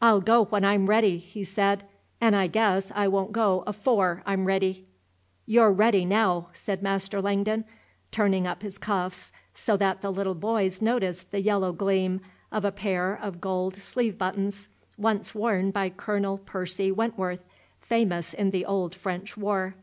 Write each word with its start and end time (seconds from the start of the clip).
"I'll 0.00 0.20
go 0.20 0.42
when 0.46 0.64
I'm 0.64 0.86
ready," 0.90 1.18
he 1.18 1.44
said, 1.44 1.84
"'n' 2.20 2.34
I 2.34 2.48
guess 2.48 2.90
I 2.96 3.06
won't 3.06 3.30
go 3.30 3.62
afore 3.64 4.20
I'm 4.26 4.44
ready." 4.46 4.88
"You're 5.46 5.70
ready 5.72 6.04
now," 6.04 6.48
said 6.52 6.82
Master 6.82 7.22
Langdon, 7.22 7.64
turning 8.10 8.44
up 8.44 8.62
his 8.62 8.76
cuffs 8.76 9.30
so 9.54 9.76
that 9.76 10.00
the 10.02 10.10
little 10.10 10.34
boys 10.34 10.82
noticed 10.82 11.30
the 11.30 11.40
yellow 11.42 11.72
gleam 11.72 12.20
of 12.50 12.64
a 12.64 12.72
pair 12.72 13.14
of 13.14 13.40
gold 13.40 13.76
sleeve 13.76 14.18
buttons, 14.18 14.68
once 14.98 15.32
worn 15.32 15.70
by 15.70 15.90
Colonel 15.90 16.38
Percy 16.38 16.90
Wentworth, 16.90 17.44
famous 17.80 18.34
in 18.34 18.50
the 18.50 18.64
Old 18.66 18.96
French 18.96 19.36
War. 19.36 19.76